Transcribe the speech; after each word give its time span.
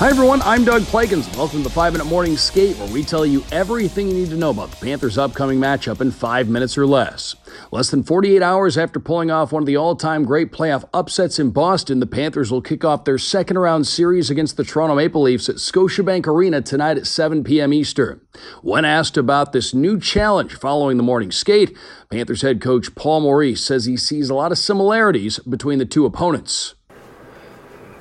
Hi, 0.00 0.08
everyone. 0.08 0.40
I'm 0.44 0.64
Doug 0.64 0.80
Plagens. 0.84 1.36
Welcome 1.36 1.58
to 1.58 1.64
the 1.64 1.74
5 1.74 1.92
Minute 1.92 2.06
Morning 2.06 2.34
Skate, 2.34 2.74
where 2.78 2.90
we 2.90 3.02
tell 3.02 3.26
you 3.26 3.44
everything 3.52 4.08
you 4.08 4.14
need 4.14 4.30
to 4.30 4.34
know 4.34 4.48
about 4.48 4.70
the 4.70 4.82
Panthers' 4.82 5.18
upcoming 5.18 5.60
matchup 5.60 6.00
in 6.00 6.10
five 6.10 6.48
minutes 6.48 6.78
or 6.78 6.86
less. 6.86 7.36
Less 7.70 7.90
than 7.90 8.02
48 8.02 8.42
hours 8.42 8.78
after 8.78 8.98
pulling 8.98 9.30
off 9.30 9.52
one 9.52 9.62
of 9.62 9.66
the 9.66 9.76
all 9.76 9.94
time 9.94 10.24
great 10.24 10.52
playoff 10.52 10.88
upsets 10.94 11.38
in 11.38 11.50
Boston, 11.50 12.00
the 12.00 12.06
Panthers 12.06 12.50
will 12.50 12.62
kick 12.62 12.82
off 12.82 13.04
their 13.04 13.18
second 13.18 13.58
round 13.58 13.86
series 13.86 14.30
against 14.30 14.56
the 14.56 14.64
Toronto 14.64 14.94
Maple 14.94 15.20
Leafs 15.20 15.50
at 15.50 15.56
Scotiabank 15.56 16.26
Arena 16.26 16.62
tonight 16.62 16.96
at 16.96 17.06
7 17.06 17.44
p.m. 17.44 17.74
Eastern. 17.74 18.22
When 18.62 18.86
asked 18.86 19.18
about 19.18 19.52
this 19.52 19.74
new 19.74 20.00
challenge 20.00 20.54
following 20.54 20.96
the 20.96 21.02
morning 21.02 21.30
skate, 21.30 21.76
Panthers 22.10 22.40
head 22.40 22.62
coach 22.62 22.94
Paul 22.94 23.20
Maurice 23.20 23.62
says 23.62 23.84
he 23.84 23.98
sees 23.98 24.30
a 24.30 24.34
lot 24.34 24.50
of 24.50 24.56
similarities 24.56 25.40
between 25.40 25.78
the 25.78 25.84
two 25.84 26.06
opponents. 26.06 26.74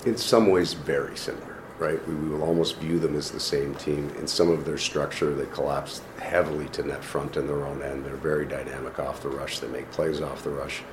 In 0.06 0.16
some 0.16 0.48
ways, 0.48 0.72
very 0.72 1.18
similar 1.18 1.49
right? 1.80 2.06
We, 2.08 2.14
we, 2.14 2.30
will 2.30 2.44
almost 2.44 2.78
view 2.78 3.00
them 3.00 3.16
as 3.16 3.32
the 3.32 3.40
same 3.40 3.74
team. 3.76 4.12
In 4.20 4.28
some 4.28 4.50
of 4.50 4.66
their 4.66 4.78
structure, 4.78 5.34
they 5.34 5.46
collapse 5.48 6.02
heavily 6.20 6.68
to 6.70 6.84
net 6.84 7.04
front 7.04 7.38
in 7.38 7.48
their 7.48 7.66
own 7.66 7.82
end. 7.82 8.06
They're 8.06 8.16
very 8.16 8.46
dynamic 8.46 9.00
off 9.00 9.24
the 9.24 9.30
rush. 9.30 9.60
They 9.60 9.68
make 9.68 9.90
plays 9.92 10.22
off 10.22 10.44
the 10.44 10.50
rush. 10.50 10.84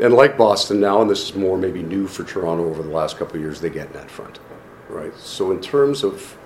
And 0.00 0.12
like 0.12 0.36
Boston 0.36 0.80
now, 0.80 1.00
and 1.00 1.10
this 1.10 1.30
is 1.30 1.34
more 1.34 1.56
maybe 1.56 1.82
new 1.82 2.06
for 2.06 2.24
Toronto 2.24 2.68
over 2.68 2.82
the 2.82 2.90
last 2.90 3.16
couple 3.16 3.36
of 3.36 3.42
years, 3.42 3.60
they 3.60 3.70
get 3.70 3.94
net 3.94 4.10
front, 4.10 4.40
right? 4.88 5.16
So 5.16 5.52
in 5.52 5.60
terms 5.60 6.02
of 6.02 6.36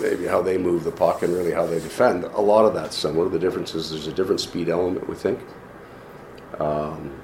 maybe 0.00 0.26
how 0.26 0.42
they 0.42 0.58
move 0.58 0.84
the 0.84 0.90
puck 0.90 1.22
and 1.22 1.34
really 1.34 1.52
how 1.52 1.66
they 1.66 1.78
defend, 1.78 2.24
a 2.24 2.40
lot 2.40 2.64
of 2.64 2.74
that's 2.74 2.96
similar. 2.96 3.28
The 3.28 3.38
difference 3.38 3.74
is 3.74 3.90
there's 3.90 4.06
a 4.06 4.12
different 4.12 4.40
speed 4.40 4.68
element, 4.68 5.08
we 5.08 5.14
think. 5.14 5.38
Um, 6.58 7.20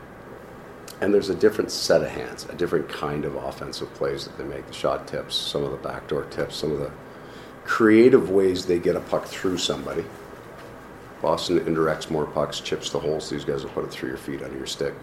and 1.00 1.14
there's 1.14 1.30
a 1.30 1.34
different 1.34 1.70
set 1.70 2.02
of 2.02 2.09
hands, 2.09 2.46
a 2.50 2.54
different 2.54 2.88
kind 2.88 3.24
of 3.24 3.34
offensive 3.34 3.92
plays 3.95 4.27
that 4.27 4.36
they 4.36 4.45
make. 4.45 4.66
The 4.66 4.72
shot 4.72 5.06
tips, 5.06 5.34
some 5.34 5.64
of 5.64 5.70
the 5.70 5.77
backdoor 5.78 6.24
tips, 6.24 6.56
some 6.56 6.72
of 6.72 6.78
the 6.78 6.91
creative 7.64 8.30
ways 8.30 8.66
they 8.66 8.78
get 8.78 8.97
a 8.97 9.00
puck 9.00 9.27
through 9.27 9.58
somebody. 9.58 10.05
Boston 11.22 11.60
indirects 11.60 12.10
more 12.10 12.27
pucks, 12.27 12.60
chips 12.60 12.91
the 12.91 12.98
holes. 12.98 13.28
These 13.28 13.44
guys 13.44 13.62
will 13.62 13.70
put 13.70 13.84
it 13.84 13.91
through 13.91 14.08
your 14.08 14.19
feet 14.19 14.42
under 14.42 14.56
your 14.56 14.66
stick. 14.66 14.94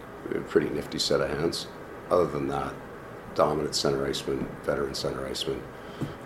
Pretty 0.50 0.70
nifty 0.70 1.00
set 1.00 1.22
of 1.22 1.30
hands. 1.30 1.68
Other 2.10 2.26
than 2.26 2.48
that, 2.48 2.74
dominant 3.36 3.76
center 3.76 4.06
iceman, 4.06 4.48
veteran 4.64 4.96
center 4.96 5.28
iceman, 5.28 5.62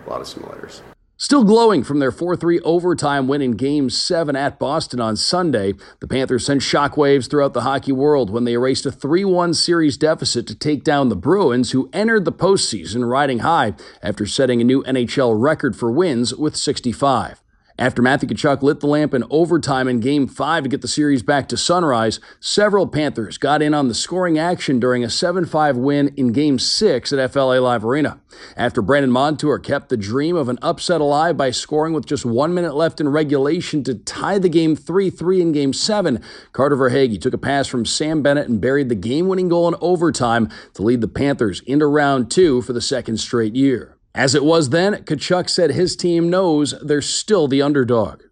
a 0.06 0.10
lot 0.10 0.20
of 0.20 0.28
similarities. 0.28 0.82
Still 1.22 1.44
glowing 1.44 1.84
from 1.84 2.00
their 2.00 2.10
4 2.10 2.34
3 2.34 2.58
overtime 2.62 3.28
win 3.28 3.42
in 3.42 3.52
Game 3.52 3.90
7 3.90 4.34
at 4.34 4.58
Boston 4.58 4.98
on 4.98 5.16
Sunday, 5.16 5.74
the 6.00 6.08
Panthers 6.08 6.46
sent 6.46 6.62
shockwaves 6.62 7.30
throughout 7.30 7.52
the 7.52 7.60
hockey 7.60 7.92
world 7.92 8.28
when 8.28 8.42
they 8.42 8.54
erased 8.54 8.86
a 8.86 8.90
3 8.90 9.24
1 9.24 9.54
series 9.54 9.96
deficit 9.96 10.48
to 10.48 10.54
take 10.56 10.82
down 10.82 11.10
the 11.10 11.14
Bruins, 11.14 11.70
who 11.70 11.88
entered 11.92 12.24
the 12.24 12.32
postseason 12.32 13.08
riding 13.08 13.38
high 13.38 13.74
after 14.02 14.26
setting 14.26 14.60
a 14.60 14.64
new 14.64 14.82
NHL 14.82 15.40
record 15.40 15.76
for 15.76 15.92
wins 15.92 16.34
with 16.34 16.56
65. 16.56 17.41
After 17.82 18.00
Matthew 18.00 18.28
Tkachuk 18.28 18.62
lit 18.62 18.78
the 18.78 18.86
lamp 18.86 19.12
in 19.12 19.24
overtime 19.28 19.88
in 19.88 19.98
Game 19.98 20.28
5 20.28 20.62
to 20.62 20.68
get 20.68 20.82
the 20.82 20.86
series 20.86 21.24
back 21.24 21.48
to 21.48 21.56
sunrise, 21.56 22.20
several 22.38 22.86
Panthers 22.86 23.38
got 23.38 23.60
in 23.60 23.74
on 23.74 23.88
the 23.88 23.92
scoring 23.94 24.38
action 24.38 24.78
during 24.78 25.02
a 25.02 25.08
7-5 25.08 25.74
win 25.74 26.14
in 26.16 26.30
Game 26.30 26.60
6 26.60 27.12
at 27.12 27.32
FLA 27.32 27.58
Live 27.58 27.84
Arena. 27.84 28.20
After 28.56 28.82
Brandon 28.82 29.10
Montour 29.10 29.58
kept 29.58 29.88
the 29.88 29.96
dream 29.96 30.36
of 30.36 30.48
an 30.48 30.60
upset 30.62 31.00
alive 31.00 31.36
by 31.36 31.50
scoring 31.50 31.92
with 31.92 32.06
just 32.06 32.24
one 32.24 32.54
minute 32.54 32.76
left 32.76 33.00
in 33.00 33.08
regulation 33.08 33.82
to 33.82 33.96
tie 33.96 34.38
the 34.38 34.48
game 34.48 34.76
3-3 34.76 35.40
in 35.40 35.50
Game 35.50 35.72
7, 35.72 36.22
Carter 36.52 36.76
Verhaeghe 36.76 37.20
took 37.20 37.34
a 37.34 37.38
pass 37.38 37.66
from 37.66 37.84
Sam 37.84 38.22
Bennett 38.22 38.48
and 38.48 38.60
buried 38.60 38.90
the 38.90 38.94
game-winning 38.94 39.48
goal 39.48 39.66
in 39.66 39.74
overtime 39.80 40.48
to 40.74 40.82
lead 40.82 41.00
the 41.00 41.08
Panthers 41.08 41.62
into 41.62 41.88
round 41.88 42.30
two 42.30 42.62
for 42.62 42.74
the 42.74 42.80
second 42.80 43.16
straight 43.16 43.56
year. 43.56 43.98
As 44.14 44.34
it 44.34 44.44
was 44.44 44.68
then, 44.68 44.94
Tkachuk 45.04 45.48
said 45.48 45.70
his 45.70 45.96
team 45.96 46.28
knows 46.28 46.74
they're 46.82 47.00
still 47.00 47.48
the 47.48 47.62
underdog. 47.62 48.22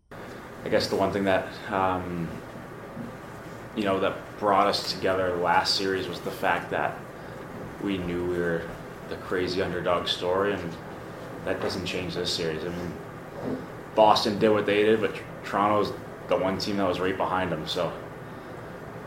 I 0.62 0.69
guess 0.69 0.89
the 0.89 0.97
one 0.97 1.11
thing 1.11 1.25
that 1.25 1.48
um, 1.70 2.28
you 3.75 3.84
know 3.84 3.99
that 4.00 4.15
brought 4.38 4.66
us 4.66 4.93
together 4.93 5.34
last 5.37 5.77
series 5.77 6.06
was 6.06 6.21
the 6.21 6.31
fact 6.31 6.71
that 6.71 6.99
we 7.82 7.97
knew 7.97 8.27
we 8.27 8.37
were 8.37 8.62
the 9.09 9.16
crazy 9.16 9.62
underdog 9.62 10.06
story, 10.06 10.53
and 10.53 10.72
that 11.47 11.62
doesn't 11.62 11.87
change 11.87 12.15
this 12.15 12.31
series. 12.31 12.62
I 12.62 12.69
mean, 12.69 12.93
Boston 13.94 14.38
did 14.38 14.50
what 14.50 14.66
they 14.66 14.82
did, 14.82 15.00
but 15.00 15.15
Toronto's 15.44 15.94
the 16.28 16.37
one 16.37 16.59
team 16.59 16.76
that 16.76 16.87
was 16.87 17.00
right 17.00 17.16
behind 17.16 17.50
them. 17.50 17.66
So 17.66 17.91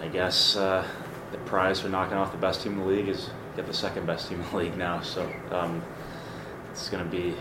I 0.01 0.07
guess 0.07 0.55
uh, 0.55 0.83
the 1.31 1.37
prize 1.39 1.81
for 1.81 1.89
knocking 1.89 2.17
off 2.17 2.31
the 2.31 2.39
best 2.39 2.63
team 2.63 2.73
in 2.73 2.79
the 2.79 2.85
league 2.85 3.09
is 3.09 3.29
get 3.55 3.67
the 3.67 3.73
second 3.75 4.07
best 4.07 4.27
team 4.27 4.41
in 4.41 4.49
the 4.49 4.57
league 4.57 4.75
now. 4.75 5.01
So. 5.01 5.31
Um, 5.51 5.83
it's 6.73 6.89
going 6.89 7.03
to 7.03 7.09
be 7.09 7.35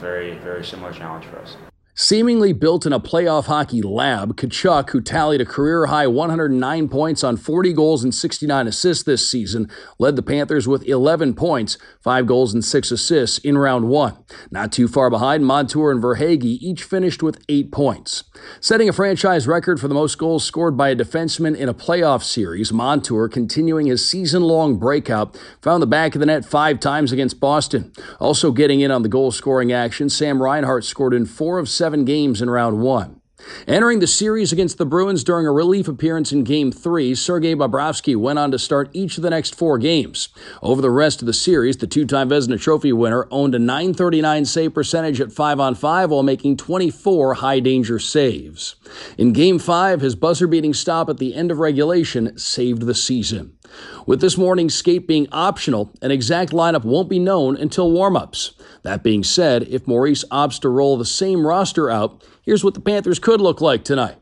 very, 0.00 0.34
very 0.38 0.64
similar 0.64 0.92
challenge 0.92 1.24
for 1.26 1.38
us. 1.38 1.56
Seemingly 1.94 2.54
built 2.54 2.86
in 2.86 2.92
a 2.94 2.98
playoff 2.98 3.44
hockey 3.44 3.82
lab, 3.82 4.34
Tkachuk, 4.34 4.88
who 4.90 5.02
tallied 5.02 5.42
a 5.42 5.44
career 5.44 5.84
high 5.86 6.06
109 6.06 6.88
points 6.88 7.22
on 7.22 7.36
40 7.36 7.74
goals 7.74 8.02
and 8.02 8.14
69 8.14 8.66
assists 8.66 9.04
this 9.04 9.30
season, 9.30 9.68
led 9.98 10.16
the 10.16 10.22
Panthers 10.22 10.66
with 10.66 10.88
11 10.88 11.34
points, 11.34 11.76
5 12.00 12.26
goals 12.26 12.54
and 12.54 12.64
6 12.64 12.90
assists 12.92 13.36
in 13.40 13.58
round 13.58 13.88
1. 13.88 14.16
Not 14.50 14.72
too 14.72 14.88
far 14.88 15.10
behind, 15.10 15.44
Montour 15.44 15.90
and 15.90 16.02
Verhaeghe 16.02 16.42
each 16.62 16.82
finished 16.82 17.22
with 17.22 17.44
8 17.50 17.70
points. 17.70 18.24
Setting 18.58 18.88
a 18.88 18.92
franchise 18.94 19.46
record 19.46 19.78
for 19.78 19.86
the 19.86 19.94
most 19.94 20.16
goals 20.16 20.44
scored 20.44 20.78
by 20.78 20.88
a 20.88 20.96
defenseman 20.96 21.54
in 21.54 21.68
a 21.68 21.74
playoff 21.74 22.22
series, 22.22 22.72
Montour, 22.72 23.28
continuing 23.28 23.88
his 23.88 24.04
season 24.04 24.42
long 24.42 24.78
breakout, 24.78 25.38
found 25.60 25.82
the 25.82 25.86
back 25.86 26.14
of 26.14 26.20
the 26.20 26.26
net 26.26 26.46
five 26.46 26.80
times 26.80 27.12
against 27.12 27.38
Boston. 27.38 27.92
Also 28.18 28.50
getting 28.50 28.80
in 28.80 28.90
on 28.90 29.02
the 29.02 29.10
goal 29.10 29.30
scoring 29.30 29.72
action, 29.72 30.08
Sam 30.08 30.42
Reinhart 30.42 30.84
scored 30.84 31.12
in 31.12 31.26
4 31.26 31.58
of 31.58 31.68
7 31.68 31.81
seven 31.82 32.04
games 32.04 32.40
in 32.40 32.48
round 32.48 32.78
one. 32.78 33.20
Entering 33.66 33.98
the 33.98 34.06
series 34.06 34.52
against 34.52 34.78
the 34.78 34.86
Bruins 34.86 35.24
during 35.24 35.48
a 35.48 35.50
relief 35.50 35.88
appearance 35.88 36.30
in 36.30 36.44
Game 36.44 36.70
3, 36.70 37.12
Sergei 37.16 37.56
Bobrovsky 37.56 38.14
went 38.14 38.38
on 38.38 38.52
to 38.52 38.58
start 38.60 38.88
each 38.92 39.16
of 39.16 39.24
the 39.24 39.30
next 39.30 39.56
four 39.56 39.78
games. 39.78 40.28
Over 40.62 40.80
the 40.80 40.92
rest 40.92 41.22
of 41.22 41.26
the 41.26 41.32
series, 41.32 41.76
the 41.76 41.88
two-time 41.88 42.28
Vezina 42.28 42.60
Trophy 42.60 42.92
winner 42.92 43.26
owned 43.32 43.56
a 43.56 43.58
939 43.58 44.44
save 44.44 44.74
percentage 44.74 45.20
at 45.20 45.32
5 45.32 45.58
on 45.58 45.74
5 45.74 46.10
while 46.12 46.22
making 46.22 46.56
24 46.56 47.34
high-danger 47.34 47.98
saves. 47.98 48.76
In 49.18 49.32
Game 49.32 49.58
5, 49.58 50.02
his 50.02 50.14
buzzer-beating 50.14 50.74
stop 50.74 51.10
at 51.10 51.18
the 51.18 51.34
end 51.34 51.50
of 51.50 51.58
regulation 51.58 52.38
saved 52.38 52.82
the 52.82 52.94
season. 52.94 53.56
With 54.06 54.20
this 54.20 54.38
morning's 54.38 54.74
skate 54.74 55.06
being 55.06 55.28
optional, 55.32 55.92
an 56.00 56.10
exact 56.10 56.52
lineup 56.52 56.84
won't 56.84 57.08
be 57.08 57.18
known 57.18 57.56
until 57.56 57.90
warm-ups. 57.90 58.52
That 58.82 59.02
being 59.02 59.24
said, 59.24 59.64
if 59.64 59.86
Maurice 59.86 60.24
opts 60.30 60.60
to 60.60 60.68
roll 60.68 60.96
the 60.96 61.04
same 61.04 61.46
roster 61.46 61.90
out, 61.90 62.22
here's 62.42 62.64
what 62.64 62.74
the 62.74 62.80
Panthers 62.80 63.18
could 63.18 63.40
look 63.40 63.60
like 63.60 63.84
tonight. 63.84 64.21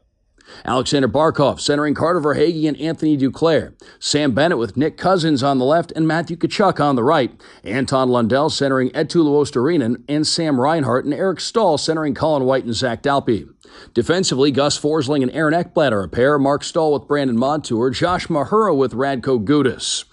Alexander 0.64 1.08
Barkov 1.08 1.60
centering 1.60 1.94
Carter 1.94 2.20
Verhaeghe 2.20 2.68
and 2.68 2.80
Anthony 2.80 3.16
Duclair. 3.16 3.74
Sam 3.98 4.32
Bennett 4.32 4.58
with 4.58 4.76
Nick 4.76 4.96
Cousins 4.96 5.42
on 5.42 5.58
the 5.58 5.64
left 5.64 5.92
and 5.92 6.06
Matthew 6.06 6.36
Tkachuk 6.36 6.80
on 6.80 6.96
the 6.96 7.04
right. 7.04 7.32
Anton 7.64 8.08
Lundell 8.08 8.50
centering 8.50 8.90
Eetu 8.90 9.24
Luostarinen 9.24 10.02
and 10.08 10.26
Sam 10.26 10.60
Reinhart 10.60 11.04
and 11.04 11.14
Eric 11.14 11.40
Staal 11.40 11.78
centering 11.78 12.14
Colin 12.14 12.44
White 12.44 12.64
and 12.64 12.74
Zach 12.74 13.02
Dalpe. 13.02 13.48
Defensively, 13.94 14.50
Gus 14.50 14.78
Forsling 14.78 15.22
and 15.22 15.32
Aaron 15.32 15.54
Ekblad 15.54 15.92
are 15.92 16.02
a 16.02 16.08
pair. 16.08 16.38
Marc 16.38 16.64
Staal 16.64 16.92
with 16.92 17.08
Brandon 17.08 17.38
Montour. 17.38 17.90
Josh 17.90 18.26
Mahura 18.26 18.76
with 18.76 18.92
Radko 18.92 19.42
Gudas. 19.44 20.04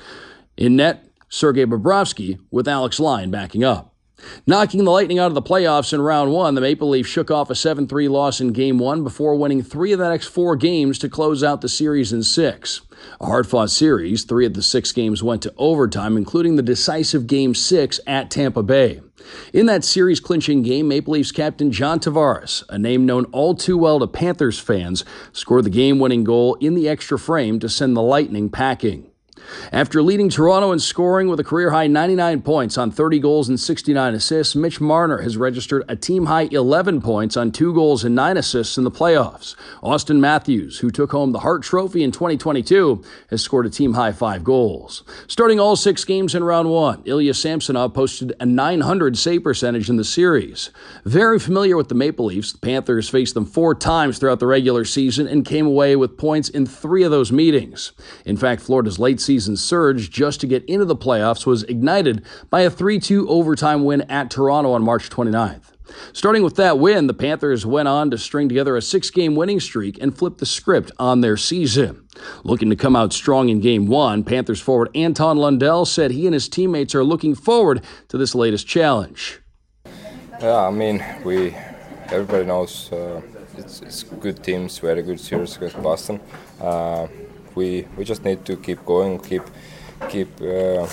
In 0.55 0.75
net, 0.75 1.05
Sergei 1.29 1.65
Bobrovsky 1.65 2.39
with 2.51 2.67
Alex 2.67 2.99
Lyon 2.99 3.31
backing 3.31 3.63
up. 3.63 3.93
Knocking 4.45 4.83
the 4.83 4.91
Lightning 4.91 5.19
out 5.19 5.28
of 5.28 5.35
the 5.35 5.41
playoffs 5.41 5.94
in 5.94 6.01
round 6.01 6.31
one, 6.31 6.55
the 6.55 6.61
Maple 6.61 6.89
Leafs 6.89 7.09
shook 7.09 7.29
off 7.29 7.50
a 7.50 7.55
7 7.55 7.88
3 7.88 8.07
loss 8.07 8.39
in 8.39 8.53
game 8.53 8.79
one 8.79 9.03
before 9.03 9.35
winning 9.35 9.61
three 9.61 9.91
of 9.91 10.00
the 10.00 10.09
next 10.09 10.28
four 10.28 10.55
games 10.55 10.97
to 11.00 11.09
close 11.09 11.44
out 11.44 11.61
the 11.61 11.69
series 11.69 12.13
in 12.13 12.23
six. 12.23 12.81
A 13.19 13.25
hard 13.25 13.45
fought 13.45 13.69
series, 13.69 14.23
three 14.23 14.45
of 14.45 14.53
the 14.53 14.63
six 14.63 14.91
games 14.91 15.22
went 15.22 15.41
to 15.44 15.53
overtime, 15.57 16.17
including 16.17 16.55
the 16.55 16.63
decisive 16.63 17.28
game 17.28 17.53
six 17.53 18.00
at 18.07 18.31
Tampa 18.31 18.63
Bay. 18.63 19.01
In 19.53 19.66
that 19.66 19.84
series 19.84 20.19
clinching 20.19 20.64
game, 20.64 20.87
Maple 20.87 21.14
Leafs 21.14 21.31
captain 21.31 21.72
John 21.72 21.99
Tavares, 21.99 22.64
a 22.69 22.79
name 22.79 23.05
known 23.05 23.25
all 23.25 23.53
too 23.53 23.78
well 23.78 23.99
to 23.99 24.08
Panthers 24.08 24.58
fans, 24.58 25.03
scored 25.34 25.66
the 25.66 25.69
game 25.69 25.99
winning 25.99 26.23
goal 26.23 26.55
in 26.55 26.73
the 26.73 26.87
extra 26.87 27.19
frame 27.19 27.59
to 27.59 27.69
send 27.69 27.96
the 27.96 28.02
Lightning 28.02 28.49
packing. 28.49 29.11
After 29.72 30.02
leading 30.02 30.29
Toronto 30.29 30.72
in 30.72 30.79
scoring 30.79 31.28
with 31.28 31.40
a 31.40 31.44
career 31.44 31.72
high 31.72 31.88
99 31.88 32.41
points 32.41 32.78
on 32.78 32.91
30 32.91 33.20
goals 33.20 33.47
and 33.47 33.59
69 33.59 34.14
assists, 34.14 34.55
Mitch 34.55 34.82
Marner 34.82 35.20
has 35.22 35.38
registered 35.38 35.84
a 35.88 35.96
team 35.96 36.26
high 36.26 36.49
11 36.52 37.02
points 37.02 37.38
on 37.38 37.52
2 37.52 37.73
goals 37.73 38.03
and 38.03 38.14
9 38.14 38.35
assists 38.38 38.78
in 38.78 38.84
the 38.84 38.91
playoffs. 38.91 39.55
Auston 39.82 40.20
Matthews, 40.20 40.79
who 40.79 40.91
took 40.91 41.11
home 41.11 41.32
the 41.32 41.40
Hart 41.40 41.64
Trophy 41.64 42.03
in 42.03 42.11
2022, 42.11 43.03
has 43.29 43.41
scored 43.41 43.66
a 43.66 43.70
team 43.70 43.94
high 43.94 44.11
5 44.11 44.44
goals. 44.44 45.03
Starting 45.28 45.59
all 45.59 45.76
6 45.76 46.03
games 46.05 46.35
in 46.35 46.43
round 46.43 46.70
1, 46.70 47.03
Ilya 47.05 47.34
Samsonov 47.34 47.93
posted 47.93 48.34
a 48.40 48.46
900 48.46 49.17
save 49.17 49.43
percentage 49.43 49.90
in 49.90 49.96
the 49.96 50.03
series. 50.03 50.72
Very 51.05 51.40
familiar 51.40 51.78
with 51.78 51.88
the 51.88 51.96
Maple 51.96 52.26
Leafs, 52.26 52.52
the 52.52 52.59
Panthers 52.59 53.09
faced 53.09 53.34
them 53.34 53.46
4 53.46 53.76
times 53.76 54.17
throughout 54.17 54.40
the 54.40 54.47
regular 54.47 54.84
season 54.84 55.28
and 55.28 55.46
came 55.46 55.66
away 55.66 55.96
with 55.96 56.17
points 56.17 56.50
in 56.50 56.66
3 56.66 57.03
of 57.03 57.11
those 57.11 57.32
meetings. 57.32 57.93
In 58.26 58.35
fact, 58.35 58.61
Florida's 58.61 59.00
late 59.00 59.22
season 59.22 59.36
season 59.37 59.55
surge 59.55 60.09
just 60.09 60.41
to 60.41 60.47
get 60.47 60.66
into 60.66 60.84
the 60.84 60.95
playoffs 60.95 61.45
was 61.45 61.61
ignited 61.66 62.25
by 62.49 62.61
a 62.61 62.72
3 62.72 62.97
2 62.97 63.29
overtime 63.29 63.85
win 63.85 64.01
at 64.09 64.31
Toronto 64.31 64.72
on 64.72 64.81
March 64.81 65.11
29th. 65.11 65.73
Starting 66.11 66.41
with 66.41 66.55
that 66.55 66.79
win, 66.79 67.05
the 67.05 67.13
Panthers 67.13 67.63
went 67.63 67.87
on 67.87 68.09
to 68.09 68.17
string 68.17 68.49
together 68.49 68.75
a 68.75 68.81
six 68.81 69.11
game 69.11 69.35
winning 69.35 69.59
streak 69.59 70.01
and 70.01 70.17
flip 70.17 70.39
the 70.39 70.45
script 70.47 70.91
on 70.97 71.22
their 71.22 71.37
season. 71.37 72.07
Looking 72.43 72.72
to 72.72 72.75
come 72.75 72.95
out 72.95 73.13
strong 73.13 73.49
in 73.49 73.59
game 73.59 73.85
one, 73.85 74.23
Panthers 74.23 74.59
forward 74.59 74.89
Anton 74.95 75.37
Lundell 75.37 75.85
said 75.85 76.09
he 76.09 76.25
and 76.25 76.33
his 76.33 76.49
teammates 76.49 76.95
are 76.95 77.03
looking 77.03 77.35
forward 77.35 77.83
to 78.07 78.17
this 78.17 78.33
latest 78.33 78.66
challenge. 78.66 79.40
Yeah, 80.41 80.66
I 80.66 80.72
mean, 80.72 81.05
we 81.23 81.55
everybody 82.09 82.45
knows 82.45 82.91
uh, 82.91 83.22
it's, 83.55 83.81
it's, 83.81 84.01
good 84.01 84.43
teams. 84.43 84.81
We 84.81 84.90
had 84.90 84.97
a 84.97 85.03
good 85.03 85.19
series 85.19 85.55
against 85.57 85.81
Boston. 85.83 86.19
Uh, 86.59 87.07
we 87.57 87.87
we 87.97 88.03
just 88.05 88.23
need 88.23 88.45
to 88.45 88.55
keep 88.55 88.79
going, 88.85 89.19
keep 89.19 89.43
keep 90.09 90.29
uh, 90.41 90.85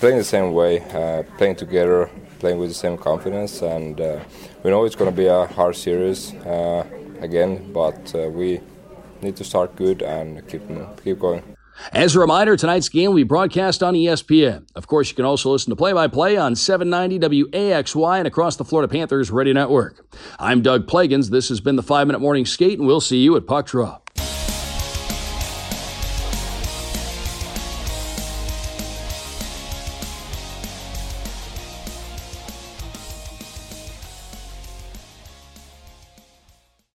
playing 0.00 0.18
the 0.18 0.30
same 0.36 0.52
way, 0.52 0.72
uh, 1.00 1.22
playing 1.38 1.56
together, 1.56 2.10
playing 2.40 2.58
with 2.58 2.68
the 2.68 2.80
same 2.84 2.96
confidence, 2.98 3.62
and 3.62 4.00
uh, 4.00 4.18
we 4.62 4.70
know 4.70 4.84
it's 4.84 4.96
going 4.96 5.10
to 5.10 5.16
be 5.16 5.28
a 5.28 5.46
hard 5.46 5.76
series 5.76 6.34
uh, 6.34 6.84
again, 7.20 7.72
but 7.72 8.12
we 8.38 8.60
need 9.22 9.36
to 9.36 9.44
start 9.44 9.76
good 9.76 10.02
and 10.02 10.46
keep 10.48 10.62
keep 11.04 11.18
going. 11.18 11.42
As 11.92 12.16
a 12.16 12.20
reminder, 12.20 12.56
tonight's 12.56 12.88
game 12.88 13.10
will 13.10 13.16
be 13.16 13.22
broadcast 13.22 13.82
on 13.82 13.94
ESPN. 13.94 14.66
Of 14.74 14.88
course, 14.88 15.10
you 15.10 15.14
can 15.14 15.24
also 15.24 15.50
listen 15.50 15.70
to 15.70 15.76
play 15.76 15.92
by 15.92 16.08
play 16.08 16.36
on 16.36 16.56
790 16.56 17.44
WAXY 17.44 18.18
and 18.18 18.26
across 18.26 18.56
the 18.56 18.64
Florida 18.64 18.90
Panthers 18.90 19.30
Radio 19.30 19.54
Network. 19.54 20.04
I'm 20.40 20.60
Doug 20.60 20.86
Plagens. 20.86 21.30
This 21.30 21.48
has 21.50 21.60
been 21.60 21.76
the 21.76 21.82
5 21.82 22.08
Minute 22.08 22.18
Morning 22.18 22.46
Skate, 22.46 22.78
and 22.78 22.86
we'll 22.86 23.00
see 23.00 23.18
you 23.18 23.36
at 23.36 23.46
Puck 23.46 23.66
Drop. 23.66 24.10